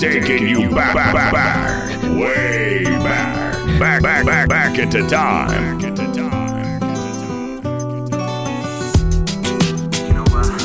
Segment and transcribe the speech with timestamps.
[0.00, 5.78] taking you back, back, back, back, way back, back, back, back, back into time.
[5.78, 6.80] Back into time.
[10.06, 10.60] You know what?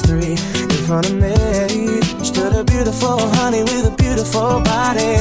[0.00, 0.32] Past three.
[0.62, 5.16] In front of me stood a beautiful honey with a beautiful body.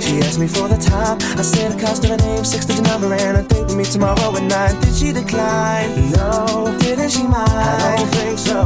[0.00, 1.18] She asked me for the time.
[1.38, 4.36] I said the cost of name, six digit number, and a date with me tomorrow
[4.36, 4.80] at nine.
[4.80, 6.12] Did she decline?
[6.12, 6.76] No.
[6.80, 7.50] Didn't she mind?
[7.50, 8.60] I don't think so.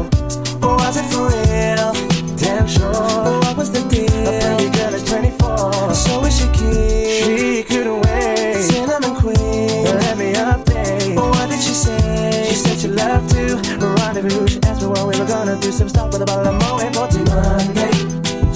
[0.66, 1.92] Or was it for real?
[2.36, 2.92] Damn sure.
[2.92, 4.28] What was the deal?
[4.28, 5.94] A pretty girl is 24.
[5.94, 7.24] So is she keen?
[7.24, 8.62] She couldn't wait.
[8.62, 9.84] Cinnamon queen.
[9.84, 11.16] Let me update.
[11.16, 12.46] What did she say?
[12.48, 14.57] She said she loved to rendezvous.
[15.28, 15.70] Gonna do.
[15.70, 17.92] Some stuff with a bottle of Moet for Monday.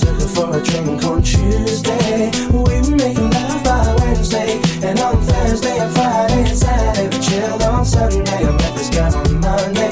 [0.01, 2.31] Took her for a drink on Tuesday.
[2.51, 4.61] We were making love by Wednesday.
[4.83, 7.09] And on Thursday and Friday and Saturday.
[7.15, 8.41] We chilled on Sunday.
[8.49, 9.91] I met this guy on Monday.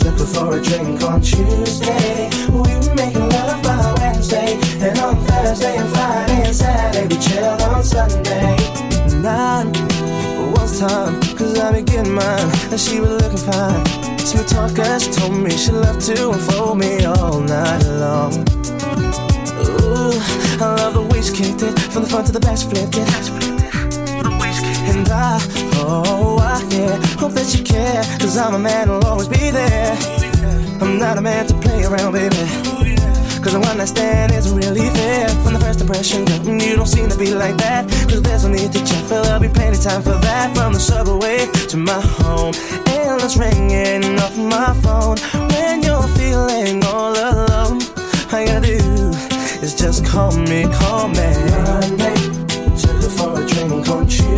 [0.00, 2.30] Took her for a drink on Tuesday.
[2.48, 4.58] We were making love by Wednesday.
[4.80, 8.56] And on Thursday and Friday and Saturday, we chilled on Sunday.
[9.20, 9.72] Nine
[10.52, 11.20] was time,
[11.66, 12.50] I be getting mine.
[12.70, 13.84] And she was looking fine.
[14.18, 18.32] Smooth talker, she told me she loved to unfold me all night long.
[19.82, 20.14] Ooh,
[20.62, 21.76] I love the way she kicked it.
[21.90, 23.08] From the front to the back, she flipped it.
[24.94, 25.42] And I,
[25.82, 28.02] oh, I, yeah, hope that you care.
[28.20, 29.96] Cause I'm a man who'll always be there.
[30.80, 32.46] I'm not a man to play around, baby.
[33.42, 35.25] Cause the one I stand isn't really fair.
[35.86, 37.88] Impression, girl, mm, you don't seem to be like that.
[38.10, 40.52] Cause there's no need to check, feel there'll be plenty time for that.
[40.56, 42.52] From the subway to my home,
[42.88, 45.16] And endless ringing off my phone.
[45.52, 47.78] When you're feeling all alone,
[48.32, 49.10] all you gotta do
[49.62, 51.30] is just call me, call me.
[51.62, 52.18] Monday,
[52.82, 54.35] took her for a drink on Tuesday.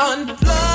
[0.00, 0.69] Unplug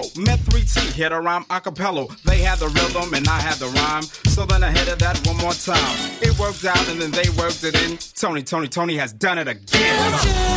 [0.00, 0.24] mellow.
[0.24, 2.06] Met 3T, hit a rhyme a cappella.
[2.24, 4.02] They had the rhythm and I had the rhyme.
[4.02, 6.10] So then I hit that one more time.
[6.20, 7.98] It worked out and then they worked it in.
[8.14, 10.49] Tony, Tony, Tony has done it again.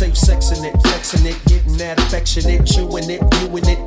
[0.00, 3.79] Safe sexing it, flexing it, getting that affectionate, chewing it, doing it,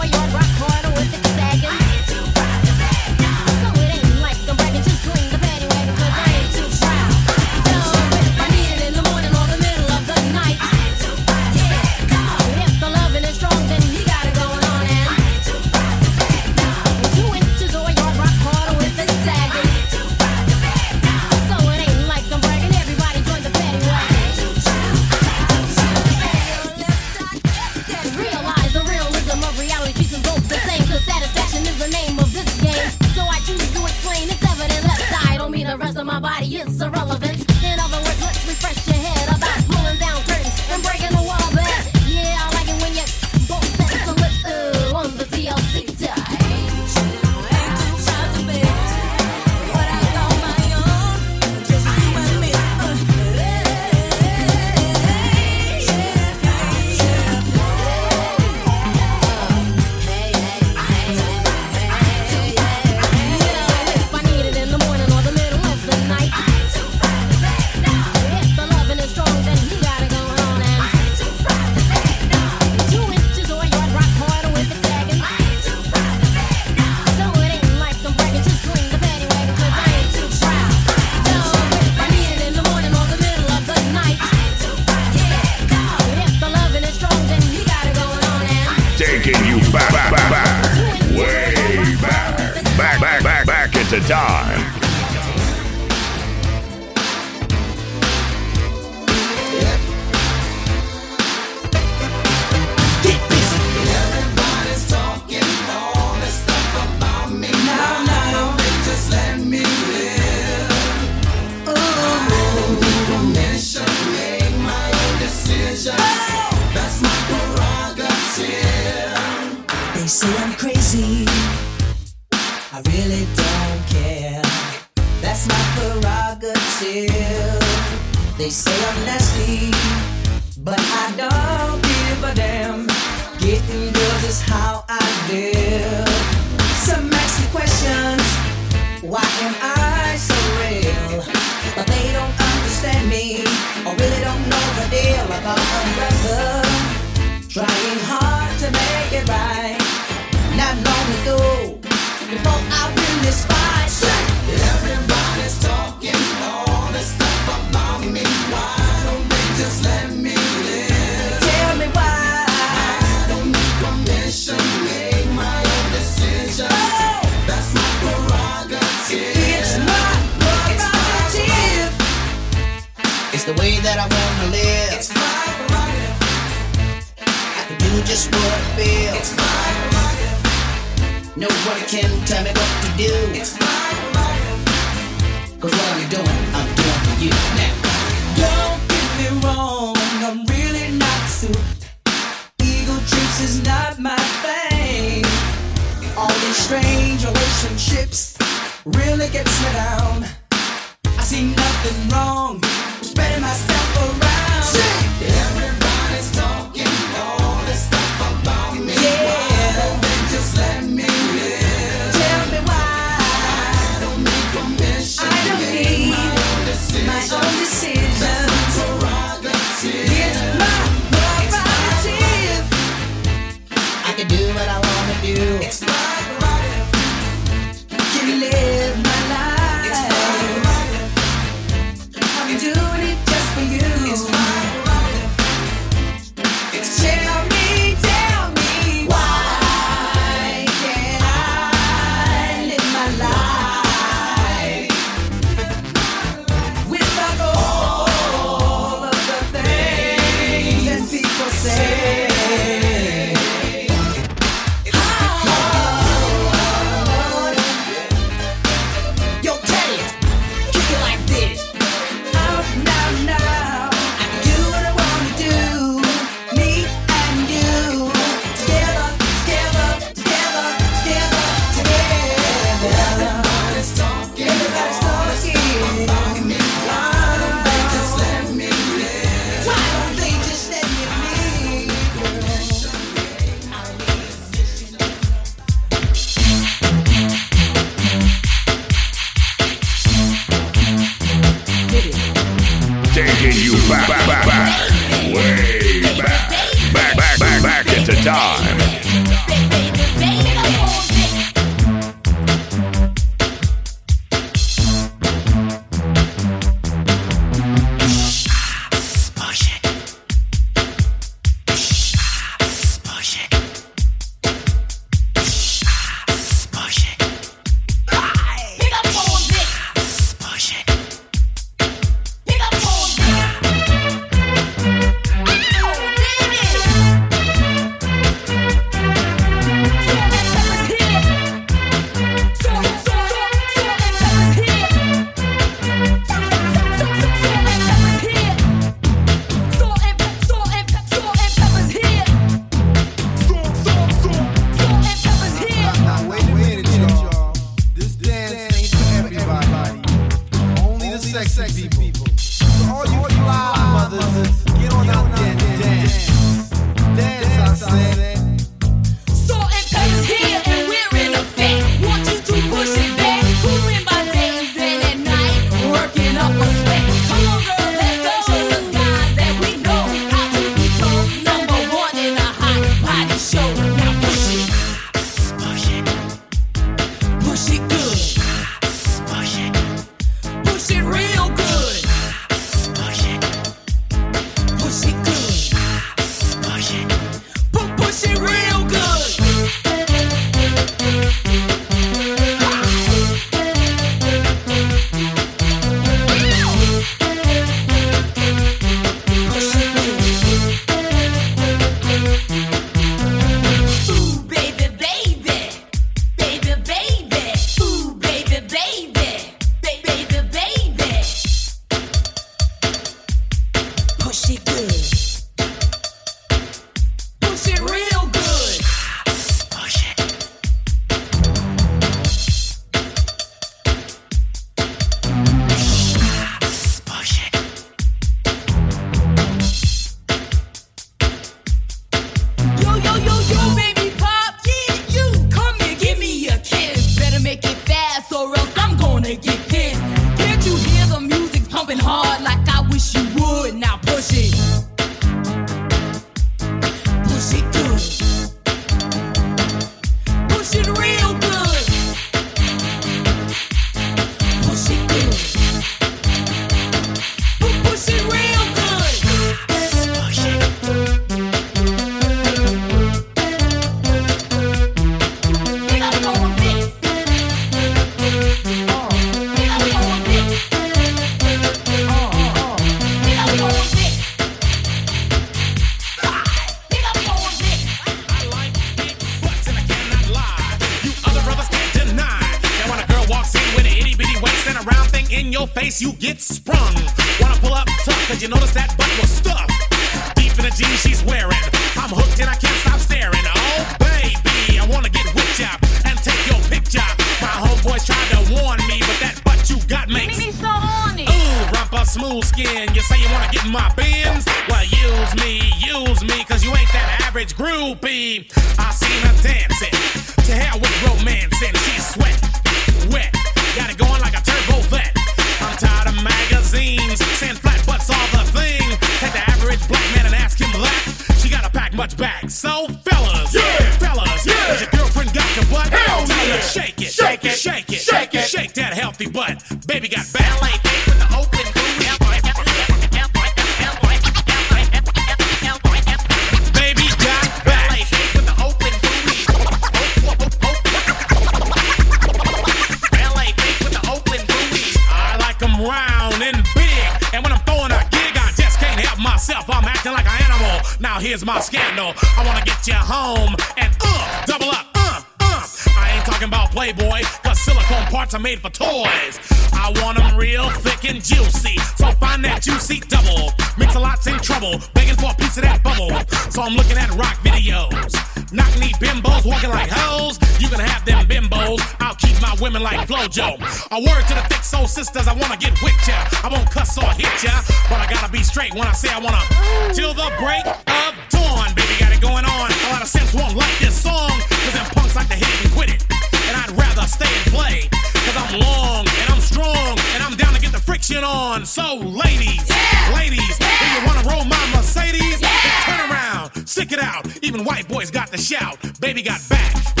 [573.91, 576.15] A word to the thick soul sisters, I wanna get with ya.
[576.43, 577.51] I won't cuss or hit ya,
[577.91, 579.43] but I gotta be straight when I say I wanna.
[579.91, 582.71] Till the break of dawn, baby, got it going on.
[582.71, 585.65] A lot of simps won't like this song, cause them punks like to hit it
[585.65, 586.07] and quit it.
[586.47, 590.53] And I'd rather stay and play, cause I'm long and I'm strong, and I'm down
[590.53, 591.65] to get the friction on.
[591.65, 592.63] So, ladies,
[593.11, 597.27] ladies, if you wanna roll my Mercedes, then turn around, stick it out.
[597.43, 598.79] Even white boys got the shout.
[599.01, 600.00] Baby got back.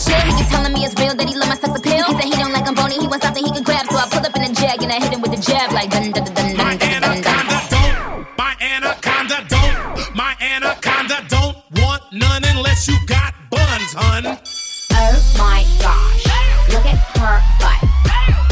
[0.00, 0.20] chill.
[0.24, 2.04] He keep telling me it's real that he love my sex appeal.
[2.08, 3.86] He said he don't like I'm bony, he wants something he can grab.
[3.90, 5.90] So I pull up in a jag and I hit him with a jab like
[5.90, 6.56] dun dun dun dun.
[6.56, 8.26] My dun, dun, anaconda dun.
[8.36, 14.24] my anaconda don't, my anaconda don't want none unless you got buns, hun.
[14.92, 16.24] Oh my gosh,
[16.72, 17.80] look at her butt.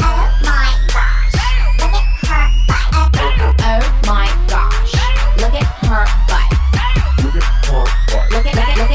[0.01, 1.37] Oh my gosh,
[1.81, 2.89] look at her butt.
[3.61, 4.93] Oh my gosh,
[5.41, 6.49] look at her butt.
[7.23, 7.85] Look at her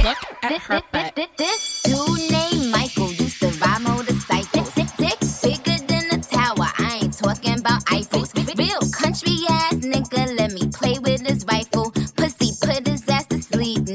[0.03, 0.17] butt.
[0.43, 1.29] Look at, her butt.
[1.37, 1.74] This.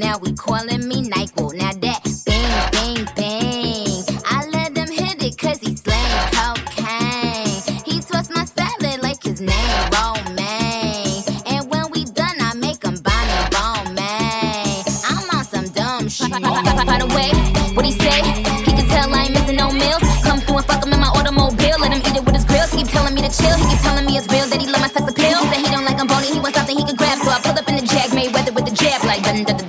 [0.09, 1.53] Now we calling me Nyquil.
[1.53, 4.01] Now that bang bang bang.
[4.25, 7.61] I let him hit it cause he slang cocaine.
[7.85, 11.21] He twists my salad like his name Romaine.
[11.45, 14.81] And when we done, I make him buy me Romaine.
[15.05, 16.31] I'm on some dumb shit.
[16.31, 17.29] By the way,
[17.77, 18.25] what he say?
[18.65, 20.01] He can tell I ain't missing no meals.
[20.25, 21.77] Come through and fuck him in my automobile.
[21.85, 22.71] Let him eat it with his grills.
[22.73, 23.53] He keep telling me to chill.
[23.61, 25.37] He keep telling me it's real that he love my sex appeal.
[25.53, 26.33] That he don't like I'm bony.
[26.33, 27.21] He wants something he can grab.
[27.21, 29.57] So I pull up in the jag, made weather with the jab like dun dun
[29.57, 29.68] dun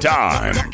[0.00, 0.65] time.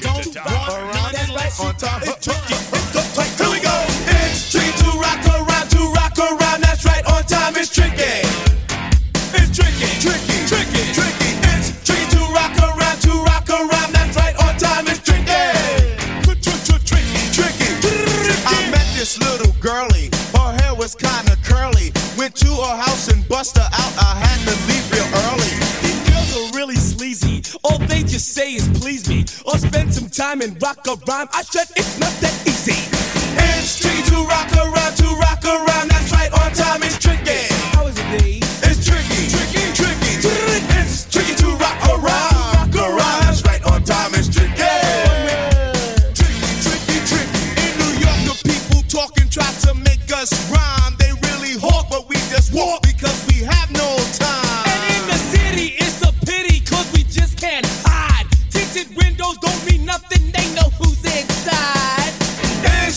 [30.42, 31.28] And rock a rhyme.
[31.33, 32.02] I said it's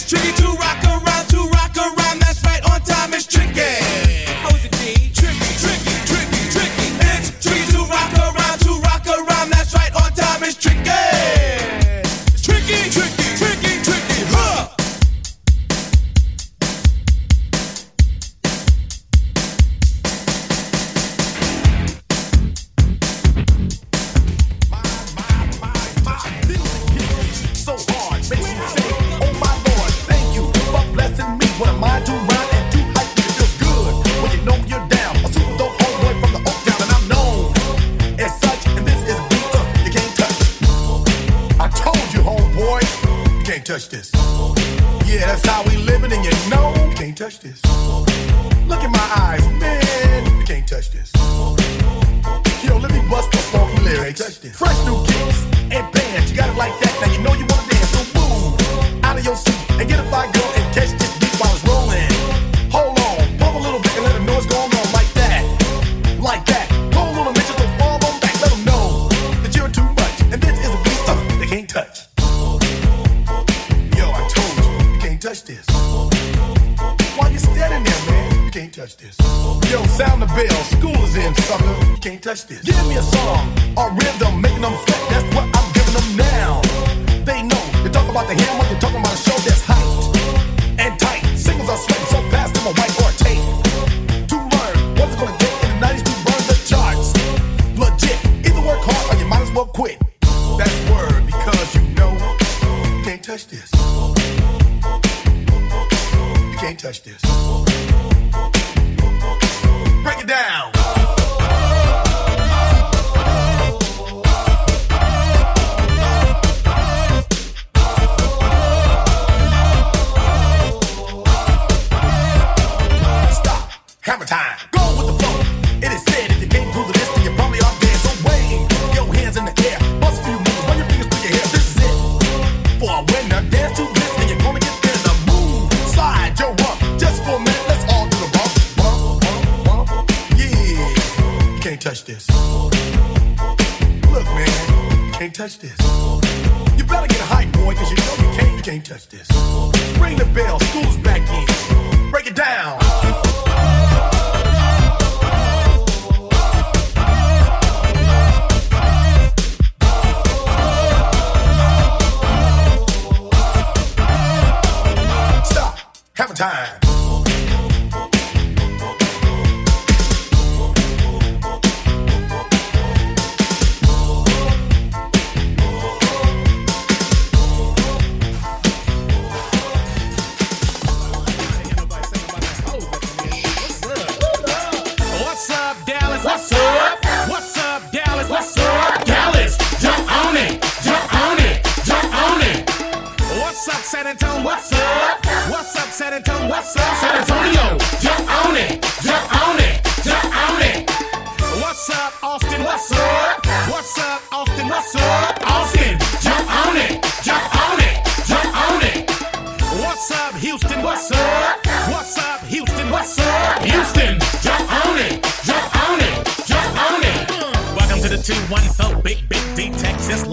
[0.08, 0.45] tricky to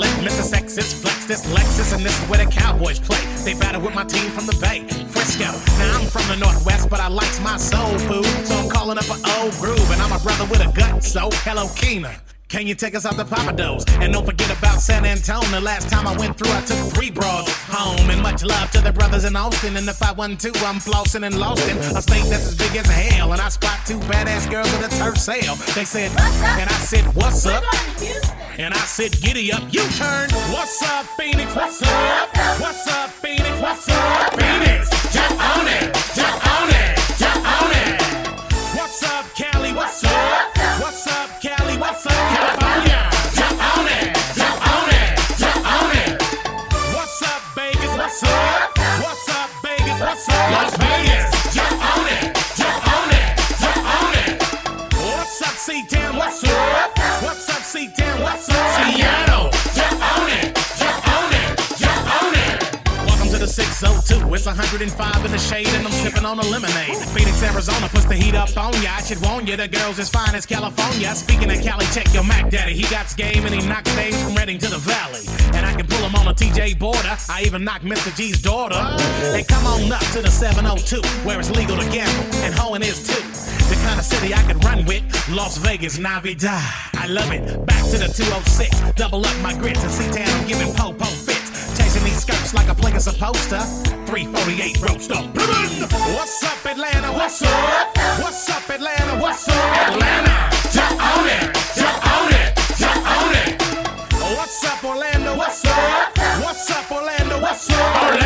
[0.03, 0.51] limitless.
[0.51, 1.27] The flex.
[1.27, 3.21] This Lexus and this is where the Cowboys play.
[3.45, 5.45] They battle with my team from the Bay, Frisco.
[5.79, 9.09] Now I'm from the Northwest, but I likes my soul food, so I'm calling up
[9.11, 11.05] an old groove, and I'm a brother with a gut.
[11.05, 12.15] So hello, Keena.
[12.49, 13.89] Can you take us out to Papados?
[14.03, 15.61] And don't forget about San Antonio.
[15.61, 18.11] Last time I went through, I took three bras home.
[18.11, 19.77] And much love to the brothers in Austin.
[19.77, 22.77] And if I won two, I'm flossing and lost in a state that's as big
[22.77, 23.33] as hell.
[23.33, 25.55] And I spot two badass girls at a turf sale.
[25.75, 27.65] They said, and I said, what's up?
[28.59, 30.29] And I said, Giddy up, U turn.
[30.53, 31.55] What's up, Phoenix?
[31.57, 32.29] What's up?
[32.61, 33.61] What's up, Phoenix?
[33.61, 34.92] What's up, Phoenix?
[64.35, 66.97] It's 105 in the shade and I'm sipping on a lemonade.
[67.13, 68.97] Phoenix, Arizona puts the heat up on ya.
[68.97, 71.15] I should warn ya, the girls as fine as California.
[71.15, 72.73] Speaking of Cali, check your Mac Daddy.
[72.73, 75.21] He got game and he knocks names from Reading to the Valley.
[75.53, 77.17] And I can pull him on a TJ border.
[77.29, 78.15] I even knocked Mr.
[78.17, 78.81] G's daughter.
[79.37, 82.35] And come on up to the 702, where it's legal to gamble.
[82.41, 83.23] And hoeing is too.
[83.69, 85.05] The kind of city I could run with.
[85.29, 86.63] Las Vegas, Navidad.
[86.95, 87.45] I love it.
[87.67, 88.93] Back to the 206.
[88.97, 91.32] Double up my grits and see town I'm giving po po
[92.53, 93.61] skirts like a plague is supposed to.
[94.07, 95.27] 348 roast up.
[95.35, 97.13] What's up, Atlanta?
[97.13, 97.97] What's up?
[98.21, 99.21] What's up, Atlanta?
[99.21, 99.55] What's up?
[99.55, 100.51] Atlanta.
[100.73, 101.55] Jump on it.
[101.75, 102.57] Jump on it.
[102.77, 103.63] Jump on it.
[104.37, 105.37] What's up, Orlando?
[105.37, 106.19] What's up?
[106.43, 107.41] What's up, Orlando?
[107.41, 108.03] What's up?
[108.03, 108.22] Orlando.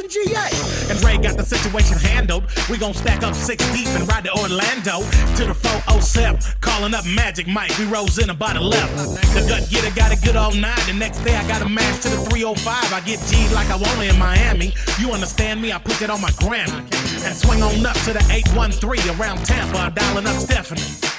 [0.00, 0.48] GA?
[0.88, 2.44] And Ray got the situation handled.
[2.70, 5.02] We gon' stack up six deep and ride to Orlando
[5.36, 6.40] to the 407.
[6.60, 8.96] Calling up Magic Mike, we rose in about 11.
[8.96, 10.80] The gut getter got it good all night.
[10.86, 12.92] The next day I got a match to the 305.
[12.92, 14.72] I get G'd like I want in Miami.
[14.98, 15.72] You understand me?
[15.72, 16.80] I put that on my Grammy.
[17.26, 21.11] And swing on up to the 813 around Tampa, dialing up Stephanie.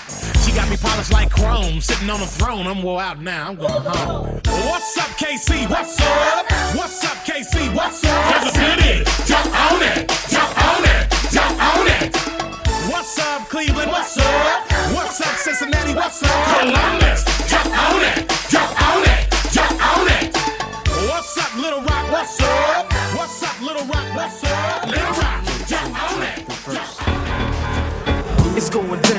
[0.53, 2.67] She got me polished like chrome, sitting on a throne.
[2.67, 3.49] I'm well out now.
[3.49, 4.39] I'm going home.
[4.69, 5.67] What's up, KC?
[5.67, 6.45] What's up?
[6.75, 7.73] What's up, KC?
[7.73, 8.23] What's up?
[8.29, 12.15] Kansas City, jump on it, jump on it, jump on it.
[12.85, 13.89] What's up, Cleveland?
[13.89, 14.71] What's up?
[14.93, 15.95] What's up, Cincinnati?
[15.95, 17.25] What's up, Columbus?
[17.49, 20.37] Jump on it, jump on it, jump on it.
[21.09, 22.11] What's up, Little Rock?
[22.11, 22.93] What's up?
[23.17, 24.15] What's up, Little Rock?
[24.15, 24.85] What's up?
[24.85, 26.43] Little Rock, jump on it.
[28.55, 29.01] It's going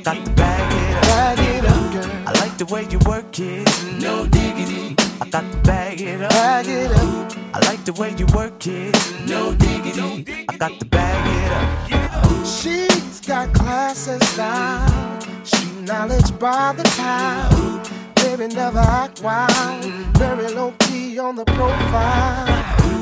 [0.00, 1.02] got to bag it up.
[1.02, 2.28] Bag it up.
[2.28, 3.68] I like the way you work it.
[4.00, 4.96] No diggity.
[5.20, 6.30] I got to bag it up.
[6.30, 7.32] Bag it up.
[7.54, 8.94] I like the way you work it.
[9.28, 10.44] No diggity.
[10.48, 11.52] I got to bag it
[11.92, 12.46] up.
[12.46, 15.20] She's got class and style.
[15.44, 17.82] She knowledge by the time.
[18.14, 19.84] Baby never act wild.
[20.16, 23.01] Very low key on the profile.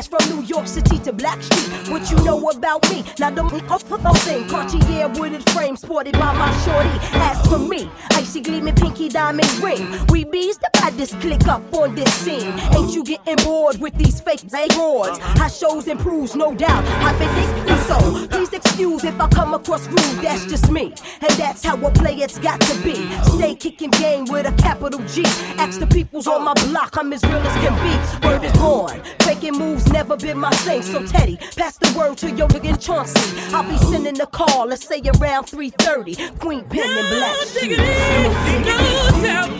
[0.00, 1.90] Class from New York City to Black Street.
[1.90, 3.04] What you know about me?
[3.18, 4.48] Now the off for the thing.
[4.48, 6.90] Cartier wooded frame sported by my shorty.
[7.18, 9.86] As for me, icy gleaming pinky diamond ring.
[10.08, 12.52] We bees the baddest click up on this scene.
[12.74, 14.42] Ain't you getting bored with these fake
[14.72, 15.18] awards?
[15.18, 16.84] How shows improves, no doubt.
[17.04, 18.26] I've been thinking so.
[18.28, 20.22] Please excuse if I come across rude.
[20.22, 22.94] That's just me, and that's how a play it's got to be.
[23.36, 25.22] Stay kicking game with a capital G.
[25.58, 28.26] Ask the peoples on my block, I'm as real as can be.
[28.26, 29.02] Word is born.
[29.20, 30.82] Faking moves never been my thing.
[30.82, 33.20] So Teddy, pass the word to your nigga Chauncey.
[33.54, 34.66] I'll be sending a call.
[34.66, 36.38] Let's say around 3:30.
[36.38, 37.36] Queen Pen and Black.
[37.36, 37.82] No diggity,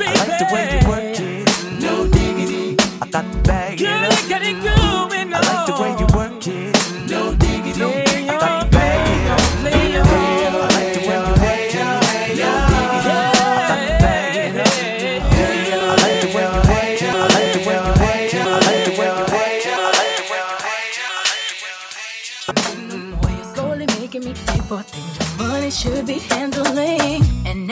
[0.03, 1.83] I like the way you work it.
[1.83, 2.77] No diggity.
[3.03, 4.29] I got to bag it up.
[4.29, 5.20] Get it going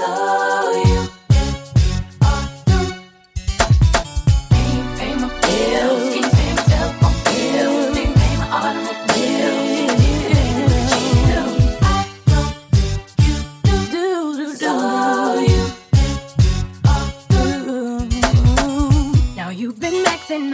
[0.00, 0.29] So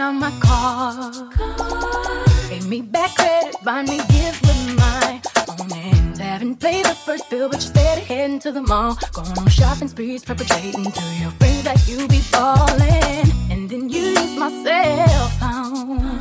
[0.01, 1.11] on my car.
[2.49, 5.21] Pay me back credit, buy me gifts with my
[5.59, 6.19] own hands.
[6.19, 8.97] Haven't paid the first bill, but you're steady heading to the mall.
[9.13, 13.31] Going on shopping sprees, perpetrating to your friends that you be falling.
[13.51, 16.19] And then you use my cell phone.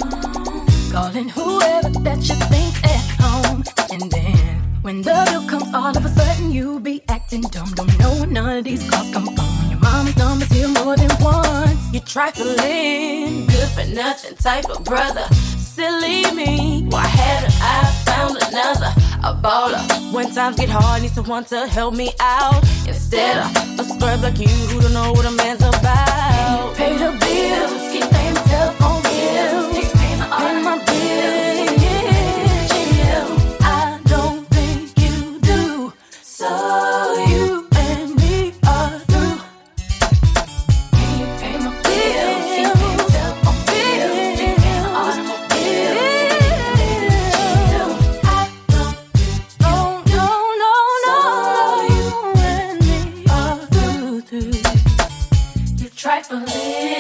[0.93, 3.65] Calling whoever that you think's at home.
[3.91, 7.69] And then when the bill comes, all of a sudden you be acting dumb.
[7.75, 9.51] Don't know when none of these calls come from.
[9.69, 11.93] Your mama's number's here more than once.
[11.93, 15.27] You're trifling, good for nothing type of brother.
[15.75, 18.93] Silly me, why haven't I found another?
[19.25, 19.83] A baller.
[20.13, 22.63] When times get hard, need someone to help me out.
[22.87, 26.77] Instead of a scrub like you who don't know what a man's about.
[26.77, 27.86] Pay the bills,
[56.27, 56.41] through.
[56.41, 56.96] You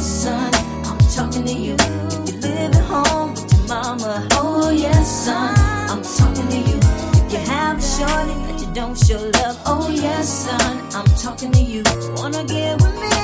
[0.00, 0.54] yes, son,
[0.86, 1.74] I'm talking to you.
[1.74, 5.54] If you live at home with your mama, oh yes, son,
[5.90, 6.78] I'm talking to you.
[7.26, 11.52] If you have a shorty that you don't show love, oh yes, son, I'm talking
[11.52, 11.82] to you.
[12.16, 13.19] Wanna get with me?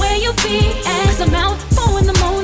[0.00, 0.58] where you be.
[0.86, 2.39] As I'm out for in the morning.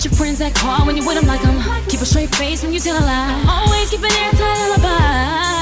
[0.00, 1.60] with your friends that call when you with them like them.
[1.88, 3.44] Keep a straight face when you tell a lie.
[3.44, 5.60] Always keep an airtight alibi.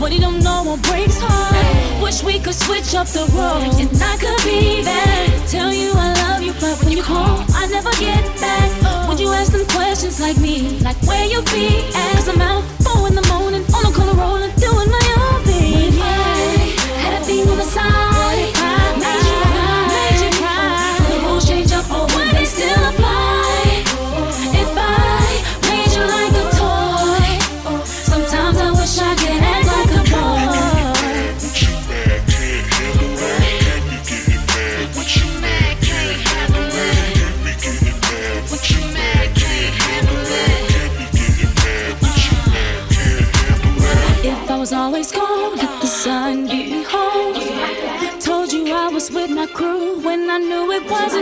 [0.00, 2.00] What he don't know Won't break heart.
[2.02, 5.44] Wish we could switch up the roles And I could be that.
[5.46, 8.72] Tell you I love you, but when you call, I never get back.
[9.08, 12.64] Would you ask them questions like me, like where you be As Cause I'm out
[12.80, 15.92] four in the morning, on a color rolling, doing my own thing.
[15.92, 18.09] When I had a thing on the side.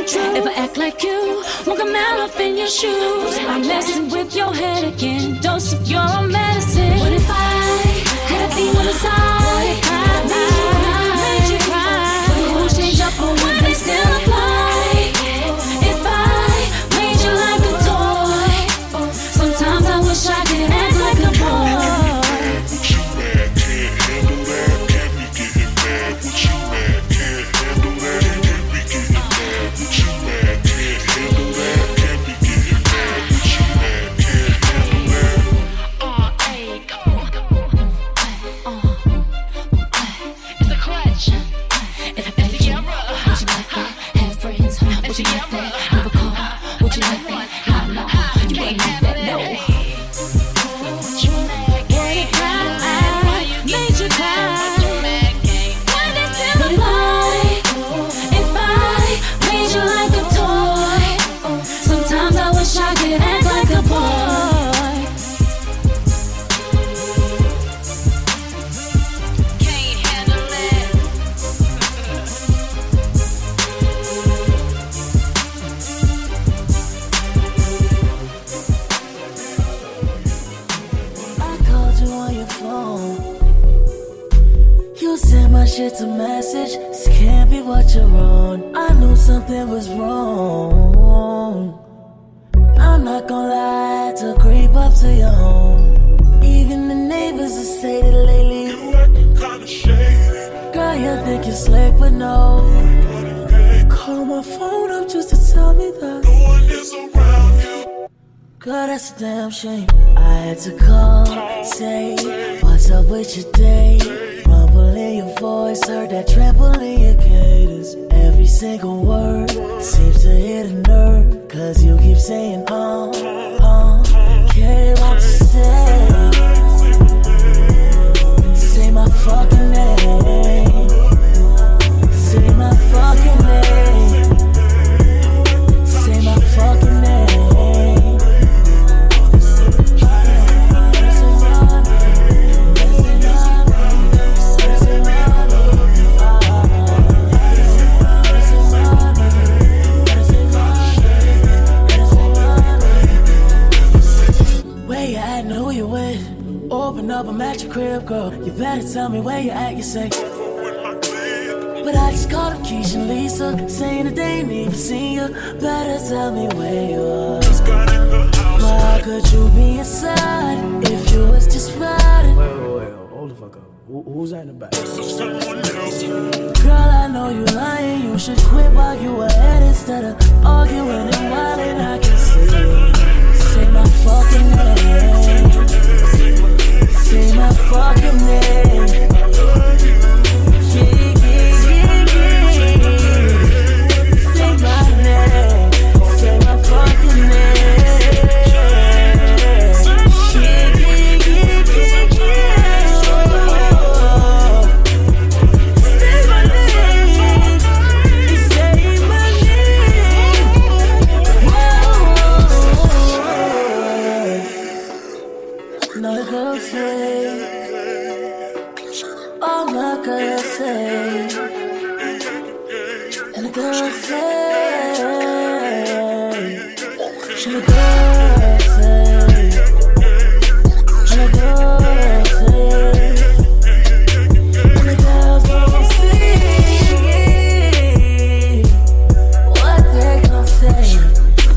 [0.08, 0.34] true.
[0.36, 3.38] If I act like you, won't come out up in your shoes.
[3.52, 5.40] I'm messing with your head again.
[5.40, 6.98] Dose of your medicine.
[6.98, 7.50] What if I
[8.30, 9.87] had a thing the side?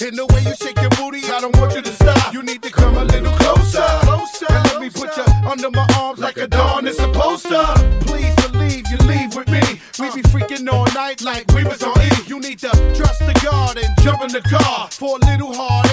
[0.00, 2.32] In the way you shake your booty, I don't want you to stop.
[2.32, 3.84] You need to come a little closer.
[4.02, 7.62] closer and let me put you under my arms like a dawn is supposed to.
[8.06, 9.62] Please believe you leave with me.
[9.98, 12.10] We be freaking all night like we was on E.
[12.26, 15.89] You need to trust the guard and jump in the car for a little hard